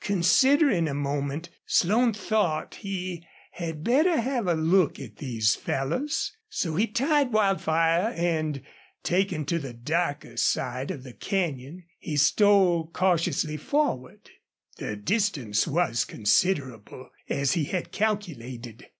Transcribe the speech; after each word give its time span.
Considering 0.03 0.87
a 0.87 0.95
moment, 0.95 1.49
Slone 1.67 2.11
thought 2.11 2.73
he 2.81 3.23
had 3.51 3.83
better 3.83 4.19
have 4.19 4.47
a 4.47 4.55
look 4.55 4.99
at 4.99 5.17
these 5.17 5.53
fellows. 5.53 6.35
So 6.49 6.75
he 6.75 6.87
tied 6.87 7.31
Wildfire 7.31 8.11
and, 8.15 8.63
taking 9.03 9.45
to 9.45 9.59
the 9.59 9.73
darker 9.73 10.37
side 10.37 10.89
of 10.89 11.03
the 11.03 11.13
canyon, 11.13 11.83
he 11.99 12.17
stole 12.17 12.87
cautiously 12.87 13.57
forward. 13.57 14.27
The 14.77 14.95
distance 14.95 15.67
was 15.67 16.03
considerable, 16.03 17.11
as 17.29 17.51
he 17.51 17.65
had 17.65 17.91
calculated. 17.91 18.87